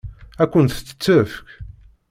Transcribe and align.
Ad 0.41 0.49
kent-tt-tefk? 0.51 1.33